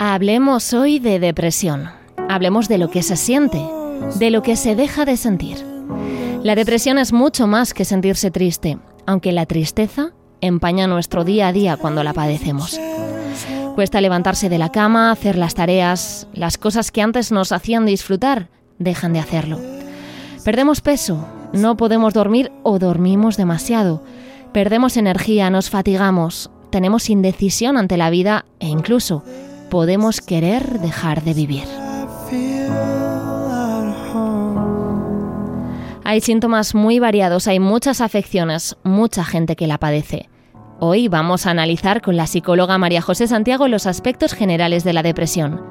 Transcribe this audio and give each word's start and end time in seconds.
Hablemos 0.00 0.72
hoy 0.72 0.98
de 0.98 1.20
depresión. 1.20 1.88
Hablemos 2.28 2.66
de 2.66 2.78
lo 2.78 2.90
que 2.90 3.04
se 3.04 3.16
siente, 3.16 3.64
de 4.16 4.30
lo 4.30 4.42
que 4.42 4.56
se 4.56 4.74
deja 4.74 5.04
de 5.04 5.16
sentir. 5.16 5.64
La 6.42 6.56
depresión 6.56 6.98
es 6.98 7.12
mucho 7.12 7.46
más 7.46 7.72
que 7.74 7.84
sentirse 7.84 8.32
triste, 8.32 8.78
aunque 9.06 9.30
la 9.30 9.46
tristeza 9.46 10.10
empaña 10.40 10.88
nuestro 10.88 11.22
día 11.22 11.46
a 11.46 11.52
día 11.52 11.76
cuando 11.76 12.02
la 12.02 12.12
padecemos. 12.12 12.80
Cuesta 13.76 14.00
levantarse 14.00 14.48
de 14.48 14.58
la 14.58 14.72
cama, 14.72 15.12
hacer 15.12 15.38
las 15.38 15.54
tareas, 15.54 16.26
las 16.34 16.58
cosas 16.58 16.90
que 16.90 17.02
antes 17.02 17.30
nos 17.30 17.52
hacían 17.52 17.86
disfrutar, 17.86 18.48
dejan 18.80 19.12
de 19.12 19.20
hacerlo. 19.20 19.60
Perdemos 20.44 20.80
peso, 20.80 21.24
no 21.52 21.76
podemos 21.76 22.14
dormir 22.14 22.50
o 22.64 22.80
dormimos 22.80 23.36
demasiado. 23.36 24.02
Perdemos 24.52 24.98
energía, 24.98 25.48
nos 25.48 25.70
fatigamos, 25.70 26.50
tenemos 26.68 27.08
indecisión 27.08 27.78
ante 27.78 27.96
la 27.96 28.10
vida 28.10 28.44
e 28.60 28.68
incluso 28.68 29.24
podemos 29.70 30.20
querer 30.20 30.78
dejar 30.80 31.22
de 31.22 31.32
vivir. 31.32 31.64
Hay 36.04 36.20
síntomas 36.20 36.74
muy 36.74 36.98
variados, 36.98 37.48
hay 37.48 37.60
muchas 37.60 38.02
afecciones, 38.02 38.76
mucha 38.82 39.24
gente 39.24 39.56
que 39.56 39.66
la 39.66 39.78
padece. 39.78 40.28
Hoy 40.80 41.08
vamos 41.08 41.46
a 41.46 41.50
analizar 41.50 42.02
con 42.02 42.18
la 42.18 42.26
psicóloga 42.26 42.76
María 42.76 43.00
José 43.00 43.28
Santiago 43.28 43.68
los 43.68 43.86
aspectos 43.86 44.34
generales 44.34 44.84
de 44.84 44.92
la 44.92 45.02
depresión, 45.02 45.62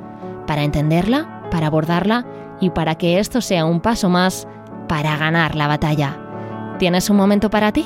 para 0.48 0.64
entenderla, 0.64 1.48
para 1.52 1.68
abordarla 1.68 2.26
y 2.60 2.72
para 2.72 2.96
que 2.96 3.20
esto 3.20 3.42
sea 3.42 3.66
un 3.66 3.80
paso 3.80 4.10
más 4.10 4.48
para 4.88 5.18
ganar 5.18 5.56
la 5.56 5.68
batalla. 5.68 6.18
¿Tienes 6.80 7.12
un 7.12 7.18
momento 7.18 7.52
para 7.52 7.72
ti? 7.72 7.86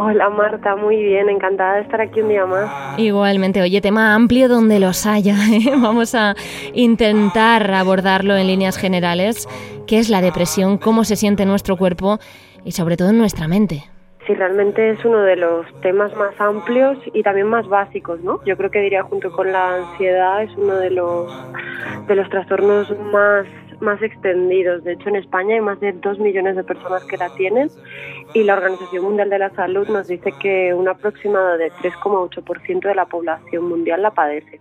Hola 0.00 0.30
Marta, 0.30 0.76
muy 0.76 1.02
bien, 1.02 1.28
encantada 1.28 1.74
de 1.74 1.80
estar 1.80 2.00
aquí 2.00 2.20
un 2.20 2.28
día 2.28 2.46
más. 2.46 2.96
Igualmente, 3.00 3.60
oye, 3.60 3.80
tema 3.80 4.14
amplio 4.14 4.48
donde 4.48 4.78
los 4.78 5.06
haya. 5.06 5.34
¿eh? 5.52 5.72
Vamos 5.76 6.14
a 6.14 6.36
intentar 6.72 7.68
abordarlo 7.74 8.36
en 8.36 8.46
líneas 8.46 8.78
generales. 8.78 9.48
¿Qué 9.88 9.98
es 9.98 10.08
la 10.08 10.20
depresión? 10.20 10.78
¿Cómo 10.78 11.02
se 11.02 11.16
siente 11.16 11.44
nuestro 11.46 11.76
cuerpo? 11.76 12.20
Y 12.64 12.70
sobre 12.70 12.96
todo 12.96 13.10
en 13.10 13.18
nuestra 13.18 13.48
mente. 13.48 13.82
Sí, 14.24 14.34
realmente 14.34 14.90
es 14.90 15.04
uno 15.04 15.22
de 15.22 15.34
los 15.34 15.66
temas 15.80 16.14
más 16.14 16.40
amplios 16.40 16.96
y 17.12 17.24
también 17.24 17.48
más 17.48 17.66
básicos, 17.66 18.20
¿no? 18.20 18.40
Yo 18.44 18.56
creo 18.56 18.70
que 18.70 18.80
diría 18.80 19.02
junto 19.02 19.32
con 19.32 19.50
la 19.50 19.74
ansiedad 19.74 20.44
es 20.44 20.56
uno 20.56 20.76
de 20.76 20.90
los 20.90 21.32
de 22.06 22.14
los 22.14 22.28
trastornos 22.30 22.88
más 23.10 23.46
más 23.80 24.02
extendidos. 24.02 24.84
De 24.84 24.92
hecho, 24.92 25.08
en 25.08 25.16
España 25.16 25.54
hay 25.54 25.60
más 25.60 25.80
de 25.80 25.92
dos 25.92 26.18
millones 26.18 26.56
de 26.56 26.64
personas 26.64 27.04
que 27.04 27.16
la 27.16 27.28
tienen 27.34 27.70
y 28.34 28.44
la 28.44 28.54
Organización 28.54 29.04
Mundial 29.04 29.30
de 29.30 29.38
la 29.38 29.50
Salud 29.50 29.88
nos 29.88 30.08
dice 30.08 30.32
que 30.40 30.74
un 30.74 30.88
aproximado 30.88 31.56
de 31.58 31.70
3,8% 31.72 32.80
de 32.80 32.94
la 32.94 33.06
población 33.06 33.68
mundial 33.68 34.02
la 34.02 34.10
padece. 34.10 34.60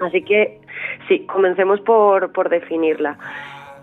Así 0.00 0.22
que 0.22 0.60
sí, 1.08 1.26
comencemos 1.26 1.80
por, 1.80 2.32
por 2.32 2.50
definirla. 2.50 3.18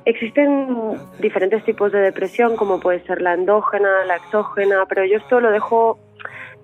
Existen 0.06 1.00
diferentes 1.20 1.64
tipos 1.66 1.92
de 1.92 2.00
depresión, 2.00 2.56
como 2.56 2.80
puede 2.80 3.00
ser 3.06 3.22
la 3.22 3.34
endógena, 3.34 4.06
la 4.06 4.18
exógena, 4.18 4.86
pero 4.88 5.04
yo 5.04 5.18
esto 5.18 5.40
lo 5.40 5.50
dejo 5.50 5.98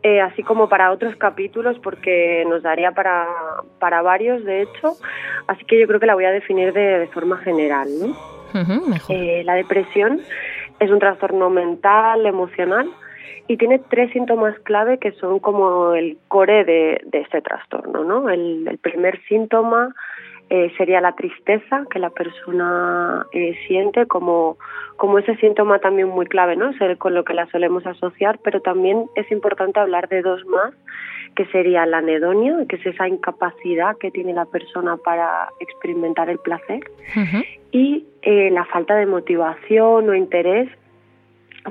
eh, 0.04 0.20
así 0.20 0.42
como 0.42 0.68
para 0.68 0.92
otros 0.92 1.16
capítulos, 1.16 1.78
porque 1.80 2.44
nos 2.48 2.64
daría 2.64 2.92
para, 2.92 3.28
para 3.80 4.02
varios, 4.02 4.44
de 4.44 4.64
hecho. 4.64 4.94
Así 5.48 5.64
que 5.66 5.80
yo 5.80 5.88
creo 5.88 6.00
que 6.00 6.08
la 6.08 6.16
voy 6.16 6.26
a 6.26 6.32
definir 6.32 6.74
de, 6.74 7.08
forma 7.14 7.38
general. 7.38 7.88
¿no? 8.00 8.16
Eh, 9.10 9.44
la 9.46 9.54
depresión 9.54 10.20
es 10.80 10.90
un 10.90 11.00
trastorno 11.00 11.50
mental, 11.50 12.26
emocional, 12.26 12.90
y 13.48 13.58
tiene 13.58 13.80
tres 13.80 14.12
síntomas 14.12 14.58
clave 14.60 14.98
que 14.98 15.12
son 15.14 15.40
como 15.40 15.94
el 15.94 16.18
core 16.28 16.66
de, 16.66 17.02
de 17.06 17.20
este 17.20 17.42
trastorno. 17.42 18.04
¿no? 18.04 18.30
El, 18.30 18.68
el 18.68 18.78
primer 18.80 19.22
síntoma 19.28 19.94
eh, 20.54 20.70
sería 20.76 21.00
la 21.00 21.14
tristeza 21.14 21.86
que 21.90 21.98
la 21.98 22.10
persona 22.10 23.26
eh, 23.32 23.56
siente 23.68 24.06
como, 24.06 24.58
como 24.98 25.18
ese 25.18 25.38
síntoma 25.38 25.80
también 25.80 26.10
muy 26.10 26.26
clave, 26.26 26.58
¿no? 26.58 26.72
Es 26.72 26.98
con 26.98 27.14
lo 27.14 27.24
que 27.24 27.34
la 27.34 27.50
solemos 27.52 27.86
asociar, 27.86 28.38
pero 28.44 28.60
también 28.60 29.06
es 29.16 29.32
importante 29.32 29.80
hablar 29.80 30.10
de 30.10 30.22
dos 30.22 30.46
más, 30.48 30.74
que 31.38 31.46
sería 31.46 31.86
la 31.86 32.00
anedonia, 32.00 32.66
que 32.68 32.76
es 32.76 32.86
esa 32.86 33.08
incapacidad 33.08 33.98
que 33.98 34.12
tiene 34.12 34.34
la 34.34 34.44
persona 34.44 34.98
para 34.98 35.48
experimentar 35.62 36.30
el 36.30 36.40
placer, 36.40 36.82
y 37.72 38.06
eh, 38.22 38.52
la 38.52 38.66
falta 38.66 38.98
de 38.98 39.06
motivación 39.06 40.10
o 40.10 40.14
interés 40.14 40.70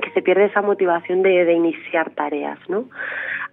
que 0.01 0.09
se 0.09 0.23
pierde 0.23 0.45
esa 0.45 0.63
motivación 0.63 1.21
de, 1.21 1.45
de 1.45 1.53
iniciar 1.53 2.09
tareas, 2.15 2.57
¿no? 2.67 2.85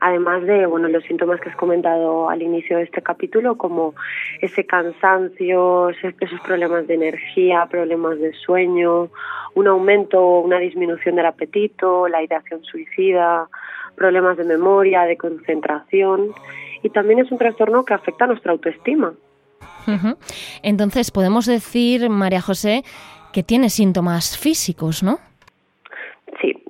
Además 0.01 0.45
de 0.45 0.67
bueno 0.67 0.89
los 0.89 1.05
síntomas 1.05 1.41
que 1.41 1.51
has 1.51 1.57
comentado 1.57 2.29
al 2.29 2.43
inicio 2.43 2.77
de 2.77 2.85
este 2.85 3.03
capítulo, 3.03 3.57
como 3.57 3.95
ese 4.41 4.65
cansancio, 4.65 5.91
esos 5.91 6.41
problemas 6.45 6.87
de 6.87 6.95
energía, 6.95 7.67
problemas 7.71 8.19
de 8.19 8.33
sueño, 8.35 9.11
un 9.55 9.67
aumento 9.67 10.21
o 10.21 10.41
una 10.41 10.59
disminución 10.59 11.17
del 11.17 11.27
apetito, 11.27 12.09
la 12.09 12.23
ideación 12.23 12.63
suicida, 12.65 13.49
problemas 13.97 14.37
de 14.37 14.45
memoria, 14.45 15.03
de 15.03 15.17
concentración, 15.17 16.33
y 16.83 16.91
también 16.91 17.19
es 17.19 17.31
un 17.33 17.39
trastorno 17.39 17.85
que 17.85 17.95
afecta 17.95 18.25
a 18.25 18.29
nuestra 18.29 18.53
autoestima. 18.53 19.13
Entonces, 20.63 21.11
podemos 21.11 21.47
decir, 21.47 22.11
María 22.11 22.43
José, 22.43 22.85
que 23.33 23.43
tiene 23.43 23.71
síntomas 23.71 24.37
físicos, 24.37 25.03
¿no? 25.03 25.19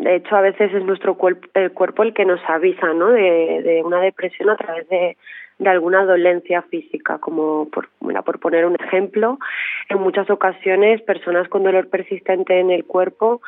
De 0.09 0.17
hecho 0.17 0.37
a 0.37 0.41
veces 0.41 0.73
es 0.73 0.83
nuestro 0.87 1.19
el 1.53 1.73
cuerpo 1.73 2.03
el 2.03 2.15
que 2.15 2.25
nos 2.25 2.41
avisa 2.49 2.95
¿no? 2.95 3.11
de, 3.11 3.83
una 3.85 4.01
depresión 4.01 4.49
a 4.49 4.57
través 4.57 4.89
de, 4.89 5.19
alguna 5.67 6.07
dolencia 6.07 6.63
física, 6.63 7.19
como 7.19 7.69
por 7.69 8.39
poner 8.41 8.65
un 8.65 8.77
ejemplo, 8.77 9.39
en 9.89 10.01
muchas 10.01 10.29
ocasiones 10.31 11.01
personas 11.03 11.49
con 11.49 11.63
dolor 11.63 11.89
persistente 11.89 12.61
en 12.61 12.71
el 12.71 12.85
cuerpo, 12.85 13.41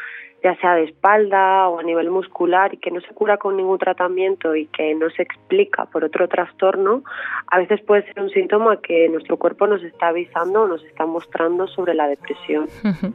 ya 0.43 0.57
sea 0.57 0.75
de 0.75 0.85
espalda 0.85 1.69
o 1.69 1.81
a 1.81 1.83
nivel 1.83 2.11
muscular 2.11 2.73
y 2.73 2.79
que 2.79 2.91
no 2.91 3.01
se 3.03 3.09
cura 3.09 3.37
con 3.37 3.57
ningún 3.57 3.79
tratamiento 3.79 4.57
y 4.57 4.67
que 4.67 4.95
no 4.95 5.11
se 5.11 5.23
explica 5.23 5.85
por 5.87 6.05
otro 6.05 6.29
trastorno, 6.29 7.03
a 7.47 7.59
veces 7.59 7.81
puede 7.83 8.05
ser 8.07 8.23
un 8.23 8.31
síntoma 8.31 8.81
que 8.81 9.09
nuestro 9.11 9.37
cuerpo 9.37 9.67
nos 9.67 9.83
está 9.83 10.09
avisando 10.09 10.63
o 10.63 10.69
nos 10.69 10.83
está 10.85 11.05
mostrando 11.05 11.67
sobre 11.69 11.95
la 11.95 12.09
depresión. 12.09 12.67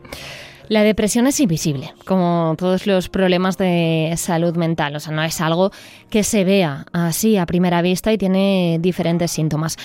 La 0.67 0.81
depresión 0.81 1.27
es 1.27 1.39
invisible, 1.39 1.93
como 2.07 2.55
todos 2.57 2.87
los 2.87 3.07
problemas 3.07 3.55
de 3.59 4.11
salud 4.17 4.55
mental, 4.55 4.95
o 4.95 4.99
sea, 4.99 5.13
no 5.13 5.21
es 5.21 5.39
algo 5.39 5.69
que 6.09 6.23
se 6.23 6.43
vea 6.43 6.85
así 6.91 7.37
a 7.37 7.45
primera 7.45 7.83
vista 7.83 8.11
y 8.11 8.17
tiene 8.17 8.77
diferentes 8.79 9.29
síntomas. 9.29 9.77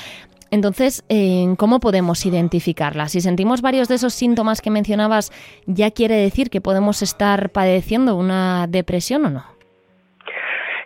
Entonces, 0.51 1.05
¿cómo 1.59 1.79
podemos 1.81 2.27
identificarla? 2.27 3.09
Si 3.09 3.21
sentimos 3.21 3.63
varios 3.63 3.89
de 3.89 3.95
esos 3.95 4.15
síntomas 4.15 4.61
que 4.61 4.71
mencionabas, 4.71 5.31
¿ya 5.67 5.91
quiere 5.91 6.17
decir 6.17 6.51
que 6.51 6.61
podemos 6.61 7.03
estar 7.03 7.51
padeciendo 7.51 8.17
una 8.17 8.67
depresión 8.67 9.27
o 9.27 9.31
no? 9.31 9.45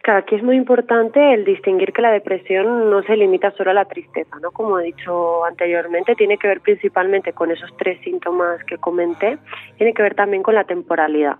Claro, 0.03 0.21
aquí 0.21 0.35
es 0.35 0.43
muy 0.43 0.57
importante 0.57 1.33
el 1.33 1.47
distinguir 1.47 1.95
que 1.95 2.03
la 2.03 2.13
depresión 2.13 2.91
no 2.91 3.03
se 3.05 3.17
limita 3.17 3.53
solo 3.53 3.71
a 3.71 3.75
la 3.75 3.87
tristeza, 3.87 4.37
¿no? 4.43 4.51
Como 4.51 4.79
he 4.79 4.85
dicho 4.85 5.47
anteriormente, 5.47 6.15
tiene 6.15 6.37
que 6.37 6.47
ver 6.47 6.61
principalmente 6.61 7.33
con 7.33 7.51
esos 7.51 7.75
tres 7.79 7.99
síntomas 8.03 8.63
que 8.65 8.77
comenté, 8.77 9.39
tiene 9.79 9.95
que 9.95 10.03
ver 10.03 10.15
también 10.15 10.43
con 10.43 10.57
la 10.57 10.65
temporalidad. 10.65 11.37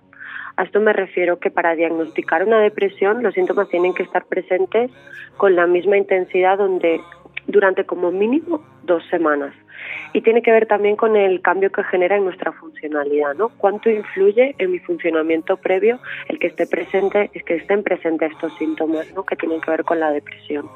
A 0.57 0.63
esto 0.63 0.81
me 0.81 0.95
refiero 0.95 1.39
que 1.41 1.51
para 1.51 1.75
diagnosticar 1.75 2.43
una 2.45 2.59
depresión 2.61 3.23
los 3.23 3.35
síntomas 3.35 3.69
tienen 3.69 3.93
que 3.93 4.05
estar 4.05 4.25
presentes 4.25 4.91
con 5.37 5.57
la 5.57 5.67
misma 5.67 5.99
intensidad 5.99 6.57
donde 6.57 7.03
durante 7.47 7.85
como 7.85 8.11
mínimo 8.11 8.65
dos 8.85 9.05
semanas 9.11 9.55
y 10.13 10.21
tiene 10.21 10.43
que 10.43 10.53
ver 10.53 10.67
también 10.67 10.97
con 10.97 11.17
el 11.17 11.41
cambio 11.43 11.71
que 11.71 11.83
genera 11.85 12.17
en 12.17 12.25
nuestra 12.25 12.53
funcionalidad, 12.53 13.35
¿no? 13.35 13.49
¿Cuánto 13.49 13.91
influye 13.91 14.55
en 14.59 14.71
mi 14.71 14.79
funcionamiento 14.79 15.57
previo 15.57 15.99
el 16.29 16.39
que 16.39 16.47
esté 16.47 16.67
presente, 16.67 17.31
es 17.35 17.43
que 17.43 17.57
estén 17.57 17.83
presentes 17.83 18.33
estos 18.33 18.57
síntomas, 18.57 19.13
¿no? 19.15 19.25
Que 19.25 19.37
tienen 19.37 19.61
que 19.61 19.71
ver 19.71 19.85
con 19.85 20.01
la 20.01 20.11
depresión. 20.11 20.69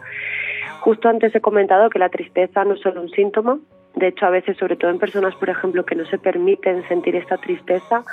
Justo 0.80 1.08
antes 1.08 1.34
he 1.34 1.40
comentado 1.40 1.90
que 1.90 1.98
la 1.98 2.08
tristeza 2.08 2.64
no 2.64 2.74
es 2.74 2.80
solo 2.80 3.00
un 3.02 3.10
síntoma, 3.10 3.58
de 3.98 4.08
hecho, 4.08 4.26
a 4.26 4.30
veces, 4.30 4.56
sobre 4.56 4.76
todo 4.76 4.90
en 4.90 4.98
personas, 4.98 5.34
por 5.34 5.50
ejemplo, 5.50 5.84
que 5.84 5.94
no 5.94 6.04
se 6.06 6.18
permiten 6.18 6.86
sentir 6.88 7.16
esta 7.16 7.36
tristeza 7.36 8.04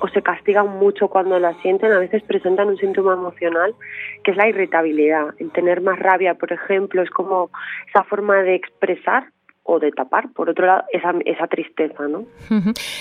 o 0.00 0.08
se 0.08 0.22
castigan 0.22 0.68
mucho 0.78 1.08
cuando 1.08 1.38
la 1.38 1.54
sienten, 1.60 1.92
a 1.92 1.98
veces 1.98 2.22
presentan 2.22 2.68
un 2.68 2.78
síntoma 2.78 3.12
emocional 3.12 3.74
que 4.22 4.30
es 4.30 4.36
la 4.36 4.48
irritabilidad. 4.48 5.34
El 5.38 5.50
tener 5.50 5.80
más 5.80 5.98
rabia, 5.98 6.34
por 6.34 6.52
ejemplo, 6.52 7.02
es 7.02 7.10
como 7.10 7.50
esa 7.88 8.04
forma 8.04 8.42
de 8.42 8.54
expresar 8.54 9.28
o 9.64 9.78
de 9.78 9.90
tapar, 9.90 10.30
por 10.32 10.50
otro 10.50 10.66
lado, 10.66 10.84
esa, 10.92 11.14
esa 11.24 11.46
tristeza, 11.46 12.06
¿no? 12.06 12.26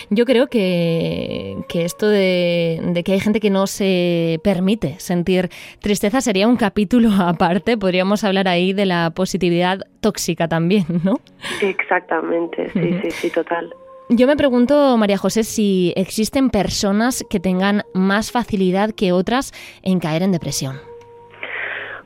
Yo 0.09 0.25
creo 0.25 0.47
que, 0.47 1.57
que 1.67 1.83
esto 1.83 2.07
de, 2.07 2.79
de, 2.81 3.03
que 3.03 3.13
hay 3.13 3.19
gente 3.19 3.39
que 3.41 3.49
no 3.49 3.67
se 3.67 4.39
permite 4.43 4.99
sentir 4.99 5.49
tristeza 5.81 6.21
sería 6.21 6.47
un 6.47 6.55
capítulo 6.55 7.09
aparte, 7.19 7.77
podríamos 7.77 8.23
hablar 8.23 8.47
ahí 8.47 8.73
de 8.73 8.85
la 8.85 9.11
positividad 9.11 9.81
tóxica 9.99 10.47
también, 10.47 10.85
¿no? 11.03 11.19
Exactamente, 11.61 12.69
sí, 12.71 12.99
sí, 13.01 13.11
sí, 13.11 13.29
total. 13.29 13.73
Yo 14.09 14.27
me 14.27 14.35
pregunto, 14.35 14.95
María 14.97 15.17
José, 15.17 15.43
si 15.43 15.93
existen 15.95 16.49
personas 16.49 17.25
que 17.29 17.39
tengan 17.39 17.83
más 17.93 18.31
facilidad 18.31 18.91
que 18.91 19.11
otras 19.11 19.53
en 19.81 19.99
caer 19.99 20.23
en 20.23 20.31
depresión. 20.31 20.75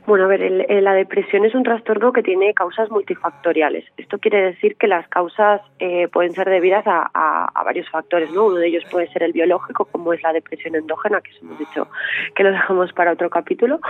Bueno, 0.08 0.24
a 0.24 0.28
ver, 0.28 0.64
la 0.82 0.94
depresión 0.94 1.44
es 1.44 1.54
un 1.54 1.64
trastorno 1.64 2.14
que 2.14 2.22
tiene 2.22 2.54
causas 2.54 2.90
multifactoriales. 2.90 3.84
Esto 3.98 4.16
quiere 4.16 4.40
decir 4.40 4.76
que 4.76 4.88
las 4.88 5.06
causas 5.08 5.60
eh, 5.80 6.08
pueden 6.08 6.32
ser 6.32 6.48
debidas 6.48 6.82
a, 6.86 7.52
varios 7.62 7.90
factores, 7.90 8.30
¿no? 8.30 8.46
Uno 8.46 8.56
de 8.56 8.68
ellos 8.68 8.84
puede 8.90 9.12
ser 9.12 9.22
el 9.22 9.34
biológico, 9.34 9.84
como 9.84 10.14
es 10.14 10.22
la 10.22 10.32
depresión 10.32 10.76
endógena, 10.76 11.20
que 11.20 11.30
hemos 11.42 11.58
dicho 11.58 11.88
que 12.34 12.42
lo 12.42 12.52
dejamos 12.52 12.90
para 12.94 13.12
otro 13.12 13.28
capítulo. 13.28 13.80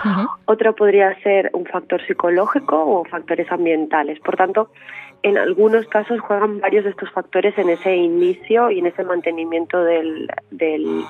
Otro 0.46 0.74
podría 0.74 1.14
ser 1.22 1.50
un 1.52 1.64
factor 1.66 2.04
psicológico 2.04 2.76
o 2.76 3.04
factores 3.04 3.52
ambientales. 3.52 4.18
Por 4.18 4.36
tanto, 4.36 4.72
en 5.22 5.38
algunos 5.38 5.86
casos 5.88 6.20
juegan 6.20 6.60
varios 6.60 6.84
de 6.84 6.90
estos 6.90 7.10
factores 7.10 7.56
en 7.58 7.70
ese 7.70 7.94
inicio 7.94 8.70
y 8.70 8.78
en 8.78 8.86
ese 8.86 9.04
mantenimiento 9.04 9.82
del, 9.82 10.28
del 10.50 11.04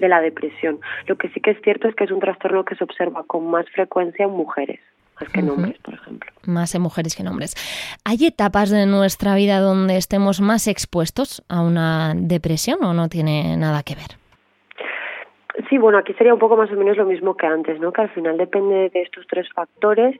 de 0.00 0.08
la 0.08 0.20
depresión. 0.20 0.80
Lo 1.06 1.16
que 1.16 1.28
sí 1.30 1.40
que 1.40 1.50
es 1.50 1.60
cierto 1.62 1.88
es 1.88 1.94
que 1.94 2.04
es 2.04 2.10
un 2.10 2.20
trastorno 2.20 2.64
que 2.64 2.74
se 2.74 2.84
observa 2.84 3.24
con 3.24 3.50
más 3.50 3.66
frecuencia 3.70 4.24
en 4.24 4.30
mujeres. 4.30 4.80
Más 5.20 5.30
que 5.30 5.40
en 5.40 5.50
hombres, 5.50 5.78
por 5.78 5.94
ejemplo. 5.94 6.30
Más 6.46 6.74
en 6.74 6.82
mujeres 6.82 7.16
que 7.16 7.22
en 7.22 7.28
hombres. 7.28 7.54
¿Hay 8.04 8.24
etapas 8.24 8.70
de 8.70 8.86
nuestra 8.86 9.34
vida 9.34 9.58
donde 9.58 9.96
estemos 9.96 10.40
más 10.40 10.68
expuestos 10.68 11.42
a 11.48 11.60
una 11.60 12.14
depresión 12.14 12.84
o 12.84 12.94
no 12.94 13.08
tiene 13.08 13.56
nada 13.56 13.82
que 13.82 13.96
ver? 13.96 14.16
Sí, 15.68 15.76
bueno, 15.76 15.98
aquí 15.98 16.14
sería 16.14 16.32
un 16.32 16.38
poco 16.38 16.56
más 16.56 16.70
o 16.70 16.76
menos 16.76 16.96
lo 16.96 17.04
mismo 17.04 17.36
que 17.36 17.46
antes, 17.46 17.80
¿no? 17.80 17.92
Que 17.92 18.02
al 18.02 18.10
final 18.10 18.36
depende 18.36 18.90
de 18.90 19.02
estos 19.02 19.26
tres 19.26 19.48
factores, 19.52 20.16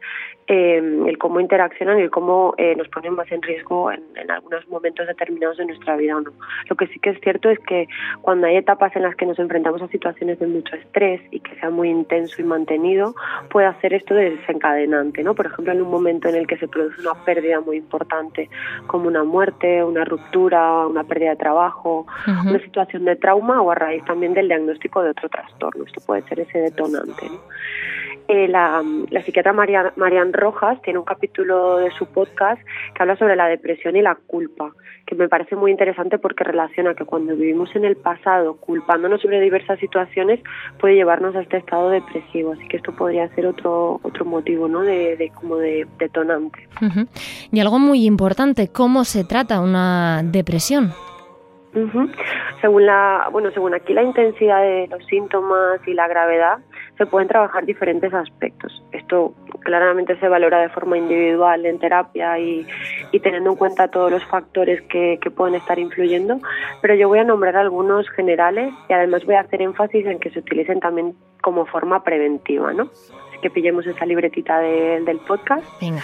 eh, 0.48 0.78
el 0.78 1.18
cómo 1.18 1.40
interaccionan 1.40 1.98
y 1.98 2.02
el 2.02 2.10
cómo 2.10 2.54
eh, 2.56 2.74
nos 2.74 2.88
ponen 2.88 3.14
más 3.14 3.30
en 3.30 3.42
riesgo 3.42 3.92
en, 3.92 4.02
en, 4.16 4.30
algunos 4.30 4.66
momentos 4.68 5.06
determinados 5.06 5.58
de 5.58 5.66
nuestra 5.66 5.96
vida 5.96 6.16
o 6.16 6.20
no. 6.22 6.32
Lo 6.70 6.76
que 6.76 6.86
sí 6.86 6.98
que 6.98 7.10
es 7.10 7.20
cierto 7.20 7.50
es 7.50 7.58
que 7.58 7.86
cuando 8.22 8.46
hay 8.46 8.56
etapas 8.56 8.96
en 8.96 9.02
las 9.02 9.14
que 9.14 9.26
nos 9.26 9.38
enfrentamos 9.38 9.82
a 9.82 9.88
situaciones 9.88 10.38
de 10.38 10.46
mucho 10.46 10.74
estrés 10.74 11.20
y 11.30 11.40
que 11.40 11.54
sea 11.56 11.68
muy 11.68 11.90
intenso 11.90 12.40
y 12.40 12.44
mantenido, 12.44 13.14
puede 13.50 13.66
hacer 13.66 13.92
esto 13.92 14.14
de 14.14 14.30
desencadenante, 14.30 15.22
¿no? 15.22 15.34
Por 15.34 15.46
ejemplo, 15.46 15.72
en 15.72 15.82
un 15.82 15.90
momento 15.90 16.28
en 16.28 16.36
el 16.36 16.46
que 16.46 16.56
se 16.56 16.66
produce 16.66 17.00
una 17.02 17.14
pérdida 17.24 17.60
muy 17.60 17.76
importante, 17.76 18.48
como 18.86 19.08
una 19.08 19.24
muerte, 19.24 19.84
una 19.84 20.04
ruptura, 20.04 20.86
una 20.86 21.04
pérdida 21.04 21.30
de 21.30 21.36
trabajo, 21.36 22.06
una 22.26 22.58
situación 22.60 23.04
de 23.04 23.16
trauma 23.16 23.60
o 23.60 23.70
a 23.70 23.74
raíz 23.74 24.04
también 24.06 24.32
del 24.32 24.48
diagnóstico 24.48 25.02
de 25.02 25.10
otro 25.10 25.28
trastorno. 25.28 25.84
Esto 25.84 26.00
puede 26.06 26.22
ser 26.22 26.40
ese 26.40 26.58
detonante. 26.58 27.26
Eh, 28.28 28.46
la, 28.46 28.82
psiquiatra 29.24 29.54
Marian, 29.54 30.32
Rojas 30.34 30.80
tiene 30.82 30.98
un 30.98 31.06
capítulo 31.06 31.78
de 31.78 31.90
su 31.92 32.04
podcast 32.04 32.60
que 32.94 33.02
habla 33.02 33.16
sobre 33.16 33.36
la 33.36 33.46
depresión 33.46 33.96
y 33.96 34.02
la 34.02 34.16
culpa, 34.16 34.72
que 35.06 35.14
me 35.14 35.30
parece 35.30 35.56
muy 35.56 35.70
interesante 35.70 36.18
porque 36.18 36.44
relaciona 36.44 36.94
que 36.94 37.06
cuando 37.06 37.34
vivimos 37.34 37.74
en 37.74 37.86
el 37.86 37.96
pasado 37.96 38.56
culpándonos 38.56 39.22
sobre 39.22 39.40
diversas 39.40 39.78
situaciones 39.78 40.40
puede 40.78 40.96
llevarnos 40.96 41.34
a 41.36 41.40
este 41.40 41.56
estado 41.56 41.88
depresivo. 41.88 42.52
Así 42.52 42.68
que 42.68 42.76
esto 42.76 42.92
podría 42.92 43.28
ser 43.34 43.46
otro, 43.46 43.98
otro 44.02 44.26
motivo 44.26 44.68
¿no? 44.68 44.82
de, 44.82 45.32
como 45.34 45.56
de 45.56 45.86
detonante. 45.98 46.68
Y 47.50 47.60
algo 47.60 47.78
muy 47.78 48.04
importante, 48.04 48.68
¿cómo 48.70 49.04
se 49.04 49.24
trata 49.24 49.62
una 49.62 50.20
depresión? 50.22 50.92
Según 52.60 52.86
la, 52.86 53.28
bueno, 53.30 53.50
según 53.52 53.74
aquí 53.74 53.92
la 53.92 54.02
intensidad 54.02 54.60
de 54.60 54.88
los 54.88 55.04
síntomas 55.06 55.80
y 55.86 55.94
la 55.94 56.08
gravedad, 56.08 56.58
se 56.98 57.06
pueden 57.06 57.28
trabajar 57.28 57.64
diferentes 57.64 58.12
aspectos. 58.12 58.82
Esto 58.92 59.32
claramente 59.60 60.18
se 60.18 60.28
valora 60.28 60.60
de 60.60 60.68
forma 60.68 60.98
individual 60.98 61.64
en 61.64 61.78
terapia 61.78 62.38
y, 62.38 62.66
teniendo 63.22 63.50
en 63.50 63.56
cuenta 63.56 63.88
todos 63.88 64.10
los 64.10 64.24
factores 64.24 64.82
que, 64.82 65.18
que, 65.22 65.30
pueden 65.30 65.54
estar 65.54 65.78
influyendo, 65.78 66.40
pero 66.82 66.94
yo 66.96 67.08
voy 67.08 67.20
a 67.20 67.24
nombrar 67.24 67.56
algunos 67.56 68.08
generales 68.10 68.74
y 68.88 68.92
además 68.92 69.24
voy 69.24 69.36
a 69.36 69.40
hacer 69.40 69.62
énfasis 69.62 70.04
en 70.06 70.18
que 70.18 70.30
se 70.30 70.40
utilicen 70.40 70.80
también 70.80 71.14
como 71.40 71.66
forma 71.66 72.02
preventiva, 72.02 72.72
¿no? 72.72 72.90
Así 73.28 73.38
que 73.40 73.50
pillemos 73.50 73.86
esa 73.86 74.04
libretita 74.04 74.58
del 74.58 75.20
podcast. 75.26 75.64
Venga. 75.80 76.02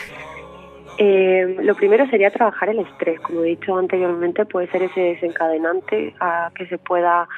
Eh, 0.99 1.57
lo 1.61 1.75
primero 1.75 2.07
sería 2.07 2.31
trabajar 2.31 2.69
el 2.69 2.79
estrés, 2.79 3.19
como 3.21 3.43
he 3.43 3.49
dicho 3.49 3.77
anteriormente, 3.77 4.45
puede 4.45 4.69
ser 4.69 4.83
ese 4.83 5.01
desencadenante 5.01 6.15
a 6.21 6.53
que 6.55 6.67
se 6.67 6.79
pueda 6.79 7.29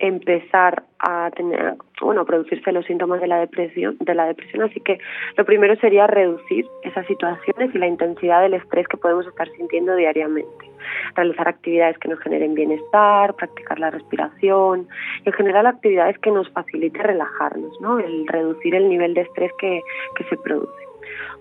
empezar 0.00 0.82
a 0.98 1.30
tener, 1.30 1.74
bueno, 2.00 2.24
producirse 2.24 2.72
los 2.72 2.84
síntomas 2.86 3.20
de 3.20 3.26
la 3.26 3.38
depresión, 3.38 3.96
de 4.00 4.14
la 4.14 4.26
depresión, 4.26 4.62
así 4.62 4.80
que 4.80 4.98
lo 5.36 5.44
primero 5.44 5.76
sería 5.76 6.06
reducir 6.06 6.66
esas 6.82 7.06
situaciones 7.06 7.74
y 7.74 7.78
la 7.78 7.86
intensidad 7.86 8.42
del 8.42 8.54
estrés 8.54 8.88
que 8.88 8.96
podemos 8.96 9.26
estar 9.26 9.48
sintiendo 9.52 9.94
diariamente. 9.94 10.70
Realizar 11.14 11.48
actividades 11.48 11.98
que 11.98 12.08
nos 12.08 12.20
generen 12.20 12.54
bienestar, 12.54 13.34
practicar 13.34 13.78
la 13.78 13.90
respiración, 13.90 14.88
en 15.24 15.32
general 15.32 15.66
actividades 15.66 16.18
que 16.18 16.30
nos 16.30 16.50
faciliten 16.50 17.02
relajarnos, 17.02 17.80
¿no? 17.80 17.98
El 17.98 18.26
reducir 18.26 18.74
el 18.74 18.88
nivel 18.88 19.14
de 19.14 19.22
estrés 19.22 19.52
que, 19.58 19.80
que 20.16 20.24
se 20.24 20.36
produce. 20.38 20.89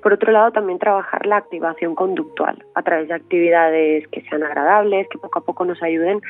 Por 0.01 0.13
otro 0.13 0.31
lado, 0.31 0.51
también 0.51 0.79
trabajar 0.79 1.25
la 1.25 1.37
activación 1.37 1.95
conductual 1.95 2.63
a 2.75 2.81
través 2.81 3.07
de 3.09 3.15
actividades 3.15 4.07
que 4.07 4.21
sean 4.21 4.43
agradables, 4.43 5.07
que 5.09 5.17
poco 5.17 5.39
a 5.39 5.43
poco 5.43 5.65
nos 5.65 5.81
ayuden 5.83 6.21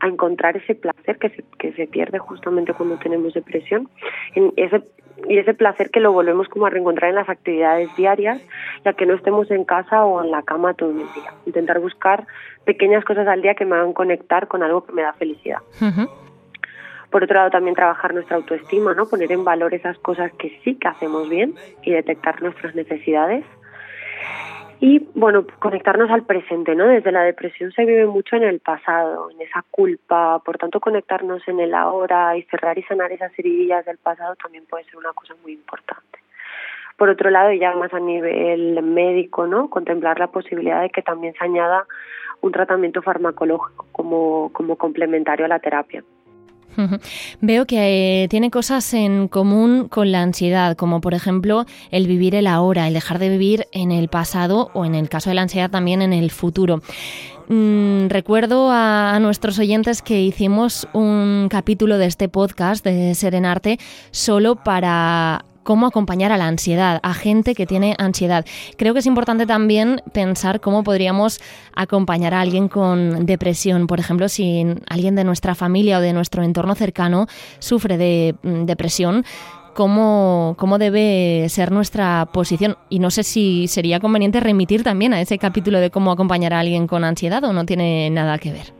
a 0.00 0.08
encontrar 0.08 0.56
ese 0.56 0.74
placer 0.74 1.18
que 1.18 1.30
se, 1.30 1.44
que 1.58 1.72
se 1.72 1.86
pierde 1.86 2.18
justamente 2.18 2.72
cuando 2.72 2.96
tenemos 2.98 3.34
depresión. 3.34 3.88
En 4.34 4.52
ese, 4.56 4.82
y 5.28 5.38
ese 5.38 5.54
placer 5.54 5.90
que 5.90 6.00
lo 6.00 6.12
volvemos 6.12 6.48
como 6.48 6.66
a 6.66 6.70
reencontrar 6.70 7.10
en 7.10 7.16
las 7.16 7.28
actividades 7.28 7.94
diarias, 7.96 8.40
ya 8.84 8.92
que 8.92 9.06
no 9.06 9.14
estemos 9.14 9.50
en 9.50 9.64
casa 9.64 10.04
o 10.04 10.22
en 10.22 10.30
la 10.30 10.42
cama 10.42 10.74
todo 10.74 10.90
el 10.90 10.98
día. 10.98 11.32
Intentar 11.46 11.80
buscar 11.80 12.26
pequeñas 12.64 13.04
cosas 13.04 13.26
al 13.26 13.42
día 13.42 13.54
que 13.54 13.64
me 13.64 13.76
hagan 13.76 13.92
conectar 13.92 14.48
con 14.48 14.62
algo 14.62 14.84
que 14.84 14.92
me 14.92 15.02
da 15.02 15.12
felicidad. 15.14 15.58
Por 17.10 17.24
otro 17.24 17.36
lado, 17.36 17.50
también 17.50 17.74
trabajar 17.74 18.14
nuestra 18.14 18.36
autoestima, 18.36 18.94
¿no? 18.94 19.06
Poner 19.08 19.30
en 19.32 19.44
valor 19.44 19.74
esas 19.74 19.98
cosas 19.98 20.32
que 20.32 20.58
sí 20.64 20.74
que 20.76 20.88
hacemos 20.88 21.28
bien 21.28 21.54
y 21.82 21.92
detectar 21.92 22.42
nuestras 22.42 22.74
necesidades. 22.74 23.44
Y 24.78 25.08
bueno, 25.14 25.46
conectarnos 25.58 26.10
al 26.10 26.24
presente, 26.24 26.74
¿no? 26.74 26.86
Desde 26.86 27.10
la 27.10 27.22
depresión 27.22 27.72
se 27.72 27.86
vive 27.86 28.04
mucho 28.04 28.36
en 28.36 28.42
el 28.42 28.60
pasado, 28.60 29.30
en 29.30 29.40
esa 29.40 29.64
culpa, 29.70 30.38
por 30.40 30.58
tanto 30.58 30.80
conectarnos 30.80 31.46
en 31.48 31.60
el 31.60 31.74
ahora 31.74 32.36
y 32.36 32.42
cerrar 32.42 32.76
y 32.76 32.82
sanar 32.82 33.10
esas 33.10 33.32
heridillas 33.38 33.86
del 33.86 33.96
pasado 33.96 34.34
también 34.36 34.66
puede 34.66 34.84
ser 34.84 34.96
una 34.96 35.14
cosa 35.14 35.34
muy 35.42 35.52
importante. 35.52 36.18
Por 36.98 37.08
otro 37.08 37.30
lado, 37.30 37.52
y 37.52 37.58
ya 37.58 37.74
más 37.74 37.92
a 37.94 38.00
nivel 38.00 38.82
médico, 38.82 39.46
¿no? 39.46 39.70
Contemplar 39.70 40.18
la 40.18 40.28
posibilidad 40.28 40.82
de 40.82 40.90
que 40.90 41.02
también 41.02 41.32
se 41.34 41.44
añada 41.44 41.86
un 42.42 42.52
tratamiento 42.52 43.00
farmacológico 43.00 43.86
como, 43.92 44.50
como 44.52 44.76
complementario 44.76 45.46
a 45.46 45.48
la 45.48 45.58
terapia. 45.58 46.02
Veo 47.40 47.66
que 47.66 48.24
eh, 48.24 48.28
tiene 48.28 48.50
cosas 48.50 48.92
en 48.94 49.28
común 49.28 49.88
con 49.88 50.12
la 50.12 50.22
ansiedad, 50.22 50.76
como 50.76 51.00
por 51.00 51.14
ejemplo 51.14 51.66
el 51.90 52.06
vivir 52.06 52.34
el 52.34 52.46
ahora, 52.46 52.88
el 52.88 52.94
dejar 52.94 53.18
de 53.18 53.28
vivir 53.28 53.66
en 53.72 53.92
el 53.92 54.08
pasado 54.08 54.70
o 54.74 54.84
en 54.84 54.94
el 54.94 55.08
caso 55.08 55.30
de 55.30 55.34
la 55.34 55.42
ansiedad 55.42 55.70
también 55.70 56.02
en 56.02 56.12
el 56.12 56.30
futuro. 56.30 56.82
Mm, 57.48 58.08
recuerdo 58.08 58.70
a, 58.72 59.18
nuestros 59.20 59.58
oyentes 59.58 60.02
que 60.02 60.20
hicimos 60.20 60.88
un 60.92 61.46
capítulo 61.48 61.96
de 61.96 62.06
este 62.06 62.28
podcast 62.28 62.84
de 62.84 63.14
Serenarte 63.14 63.78
solo 64.10 64.56
para 64.56 65.44
cómo 65.66 65.86
acompañar 65.86 66.30
a 66.30 66.38
la 66.38 66.46
ansiedad, 66.46 67.00
a 67.02 67.12
gente 67.12 67.56
que 67.56 67.66
tiene 67.66 67.96
ansiedad. 67.98 68.46
Creo 68.78 68.94
que 68.94 69.00
es 69.00 69.06
importante 69.06 69.46
también 69.46 70.00
pensar 70.12 70.60
cómo 70.60 70.84
podríamos 70.84 71.40
acompañar 71.74 72.34
a 72.34 72.40
alguien 72.40 72.68
con 72.68 73.26
depresión. 73.26 73.88
Por 73.88 73.98
ejemplo, 73.98 74.28
si 74.28 74.64
alguien 74.88 75.16
de 75.16 75.24
nuestra 75.24 75.56
familia 75.56 75.98
o 75.98 76.00
de 76.00 76.12
nuestro 76.12 76.44
entorno 76.44 76.76
cercano 76.76 77.26
sufre 77.58 77.98
de 77.98 78.36
mm, 78.42 78.64
depresión, 78.64 79.24
Cómo, 79.74 80.54
cómo, 80.56 80.78
debe 80.78 81.50
ser 81.50 81.70
nuestra 81.70 82.30
posición. 82.32 82.78
Y 82.88 82.98
no 82.98 83.10
sé 83.10 83.22
si 83.24 83.68
sería 83.68 84.00
conveniente 84.00 84.40
remitir 84.40 84.82
también 84.82 85.12
a 85.12 85.20
ese 85.20 85.36
capítulo 85.36 85.80
de 85.80 85.90
cómo 85.90 86.10
acompañar 86.10 86.54
a 86.54 86.60
alguien 86.60 86.86
con 86.86 87.04
ansiedad 87.04 87.44
o 87.44 87.52
no 87.52 87.66
tiene 87.66 88.08
nada 88.08 88.38
que 88.38 88.52
ver. 88.52 88.75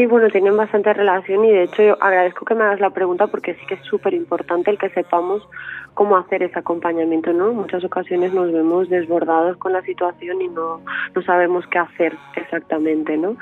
Sí, 0.00 0.06
bueno, 0.06 0.30
tienen 0.30 0.56
bastante 0.56 0.94
relación 0.94 1.44
y 1.44 1.50
de 1.50 1.64
hecho 1.64 1.82
yo 1.82 2.02
agradezco 2.02 2.46
que 2.46 2.54
me 2.54 2.64
hagas 2.64 2.80
la 2.80 2.88
pregunta 2.88 3.26
porque 3.26 3.52
sí 3.52 3.66
que 3.66 3.74
es 3.74 3.82
súper 3.82 4.14
importante 4.14 4.70
el 4.70 4.78
que 4.78 4.88
sepamos 4.88 5.46
cómo 5.92 6.16
hacer 6.16 6.42
ese 6.42 6.58
acompañamiento, 6.58 7.34
¿no? 7.34 7.52
Muchas 7.52 7.84
ocasiones 7.84 8.32
nos 8.32 8.50
vemos 8.50 8.88
desbordados 8.88 9.58
con 9.58 9.74
la 9.74 9.82
situación 9.82 10.40
y 10.40 10.48
no, 10.48 10.80
no 11.14 11.22
sabemos 11.22 11.66
qué 11.66 11.80
hacer 11.80 12.14
exactamente, 12.34 13.18
¿no? 13.18 13.36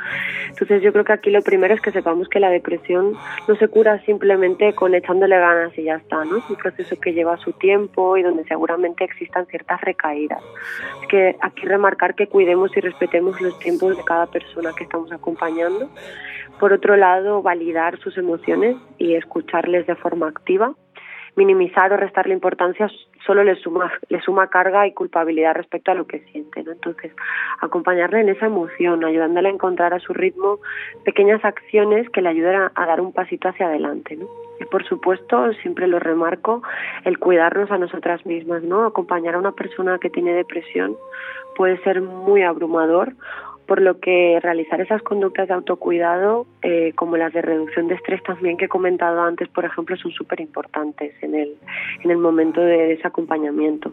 Entonces 0.48 0.82
yo 0.82 0.92
creo 0.92 1.04
que 1.04 1.12
aquí 1.12 1.30
lo 1.30 1.42
primero 1.42 1.74
es 1.74 1.80
que 1.80 1.92
sepamos 1.92 2.28
que 2.28 2.40
la 2.40 2.50
depresión 2.50 3.12
no 3.46 3.54
se 3.54 3.68
cura 3.68 4.00
simplemente 4.00 4.72
con 4.72 4.96
echándole 4.96 5.38
ganas 5.38 5.78
y 5.78 5.84
ya 5.84 5.94
está, 5.94 6.24
¿no? 6.24 6.38
Es 6.38 6.50
un 6.50 6.56
proceso 6.56 6.98
que 6.98 7.12
lleva 7.12 7.36
su 7.36 7.52
tiempo 7.52 8.16
y 8.16 8.24
donde 8.24 8.42
seguramente 8.46 9.04
existan 9.04 9.46
ciertas 9.46 9.80
recaídas. 9.82 10.42
Es 11.02 11.08
que 11.08 11.36
aquí 11.40 11.66
remarcar 11.66 12.16
que 12.16 12.26
cuidemos 12.26 12.76
y 12.76 12.80
respetemos 12.80 13.40
los 13.40 13.56
tiempos 13.60 13.96
de 13.96 14.02
cada 14.02 14.26
persona 14.26 14.72
que 14.76 14.82
estamos 14.82 15.12
acompañando. 15.12 15.88
Por 16.60 16.72
otro 16.72 16.96
lado, 16.96 17.42
validar 17.42 17.98
sus 18.00 18.16
emociones 18.18 18.76
y 18.98 19.14
escucharles 19.14 19.86
de 19.86 19.94
forma 19.94 20.28
activa 20.28 20.74
minimizar 21.38 21.92
o 21.92 21.96
restarle 21.96 22.34
importancia 22.34 22.90
solo 23.24 23.44
le 23.44 23.54
suma, 23.56 23.92
le 24.08 24.20
suma 24.20 24.48
carga 24.48 24.86
y 24.86 24.92
culpabilidad 24.92 25.54
respecto 25.54 25.92
a 25.92 25.94
lo 25.94 26.06
que 26.06 26.18
siente. 26.30 26.64
¿no? 26.64 26.72
Entonces, 26.72 27.12
acompañarle 27.60 28.20
en 28.20 28.28
esa 28.28 28.46
emoción, 28.46 29.04
ayudándole 29.04 29.48
a 29.48 29.52
encontrar 29.52 29.94
a 29.94 30.00
su 30.00 30.12
ritmo 30.12 30.58
pequeñas 31.04 31.44
acciones 31.44 32.10
que 32.10 32.22
le 32.22 32.30
ayuden 32.30 32.56
a, 32.74 32.86
dar 32.86 33.00
un 33.00 33.12
pasito 33.12 33.48
hacia 33.48 33.66
adelante. 33.66 34.18
Y 34.60 34.64
por 34.64 34.84
supuesto, 34.84 35.52
siempre 35.62 35.86
lo 35.86 36.00
remarco, 36.00 36.62
el 37.04 37.18
cuidarnos 37.18 37.70
a 37.70 37.78
nosotras 37.78 38.26
mismas, 38.26 38.64
¿no? 38.64 38.84
Acompañar 38.84 39.36
a 39.36 39.38
una 39.38 39.52
persona 39.52 39.98
que 39.98 40.10
tiene 40.10 40.32
depresión 40.32 40.96
puede 41.56 41.78
ser 41.82 42.00
muy 42.02 42.42
abrumador 42.42 43.12
por 43.68 43.82
lo 43.82 44.00
que 44.00 44.40
realizar 44.42 44.80
esas 44.80 45.02
conductas 45.02 45.46
de 45.46 45.54
autocuidado, 45.54 46.46
eh, 46.62 46.94
como 46.94 47.18
las 47.18 47.34
de 47.34 47.42
reducción 47.42 47.86
de 47.86 47.96
estrés 47.96 48.22
también 48.22 48.56
que 48.56 48.64
he 48.64 48.68
comentado 48.68 49.20
antes, 49.20 49.46
por 49.50 49.66
ejemplo, 49.66 49.94
son 49.98 50.10
súper 50.10 50.40
importantes 50.40 51.12
en 51.20 51.34
el, 51.34 51.54
en 52.02 52.10
el 52.10 52.16
momento 52.16 52.62
de, 52.62 52.94
ese 52.94 53.06
acompañamiento. 53.06 53.92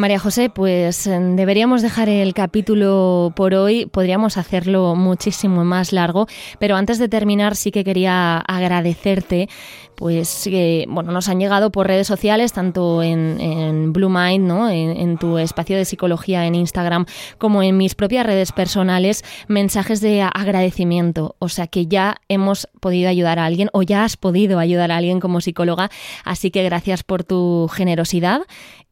María 0.00 0.18
José, 0.18 0.48
pues 0.48 1.06
eh, 1.06 1.20
deberíamos 1.20 1.82
dejar 1.82 2.08
el 2.08 2.32
capítulo 2.32 3.34
por 3.36 3.52
hoy, 3.52 3.84
podríamos 3.84 4.38
hacerlo 4.38 4.94
muchísimo 4.96 5.62
más 5.62 5.92
largo, 5.92 6.26
pero 6.58 6.76
antes 6.76 6.98
de 6.98 7.10
terminar 7.10 7.54
sí 7.54 7.70
que 7.70 7.84
quería 7.84 8.38
agradecerte, 8.38 9.50
pues 9.96 10.48
bueno, 10.88 11.12
nos 11.12 11.28
han 11.28 11.38
llegado 11.38 11.70
por 11.70 11.86
redes 11.86 12.06
sociales, 12.06 12.54
tanto 12.54 13.02
en, 13.02 13.92
Blue 13.92 14.08
Mind, 14.08 14.46
¿no? 14.46 14.70
En, 14.70 15.18
tu 15.18 15.36
espacio 15.36 15.76
de 15.76 15.84
psicología 15.84 16.46
en 16.46 16.54
Instagram, 16.54 17.04
como 17.36 17.62
en 17.62 17.76
mis 17.76 17.94
propias 17.94 18.24
redes 18.24 18.52
personales, 18.52 19.22
mensajes 19.48 20.00
de 20.00 20.22
agradecimiento, 20.22 21.36
o 21.38 21.50
sea 21.50 21.66
que 21.66 21.86
ya 21.86 22.16
hemos 22.28 22.66
podido 22.80 23.10
ayudar 23.10 23.38
a 23.38 23.44
alguien 23.44 23.68
o 23.74 23.82
ya 23.82 24.04
has 24.04 24.16
podido 24.16 24.58
ayudar 24.58 24.90
a 24.90 24.96
alguien 24.96 25.20
como 25.20 25.42
psicóloga, 25.42 25.90
así 26.24 26.50
que 26.50 26.62
gracias 26.62 27.02
por 27.02 27.22
tu 27.22 27.68
generosidad 27.70 28.40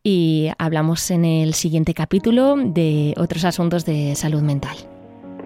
y 0.02 0.50
hablamos 0.59 1.11
en 1.11 1.25
el 1.25 1.55
siguiente 1.55 1.95
capítulo 1.95 2.57
de 2.57 3.14
otros 3.17 3.45
asuntos 3.45 3.85
de 3.85 4.14
salud 4.14 4.43
mental. 4.43 4.76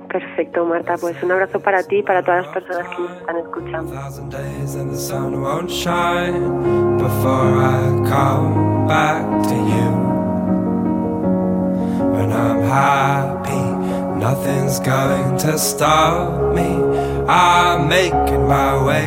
Perfecto, 0.09 0.65
Marta. 0.67 0.97
Pues 1.01 1.21
un 1.23 1.33
abrazo 1.33 1.59
para 1.61 1.83
ti 1.83 1.97
y 1.99 2.03
para 2.03 2.23
todas 2.23 2.45
las 2.45 2.55
personas 2.55 2.87
que 2.89 3.03
nos 3.03 3.17
están 3.19 3.37
escuchando. 3.39 3.93
nothing's 14.23 14.79
going 14.81 15.37
to 15.37 15.59
stop 15.59 16.55
me. 16.55 16.71
I'm 17.29 17.89
making 17.89 18.47
my 18.47 18.83
way 18.85 19.07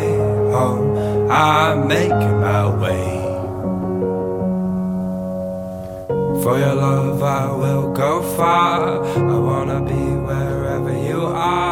home. 0.51 1.31
I'm 1.31 1.87
making 1.87 2.41
my 2.41 2.67
way. 2.81 3.24
For 6.45 6.59
your 6.59 6.75
love, 6.75 7.23
I 7.23 7.51
will 7.51 7.91
go 7.91 8.21
far. 8.37 9.03
I 9.03 9.39
wanna 9.39 9.81
be 9.81 10.03
wherever 10.27 10.93
you 10.95 11.25
are. 11.25 11.64